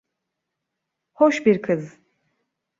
Hoş 1.13 1.45
bir 1.45 1.61
kız. 1.61 1.99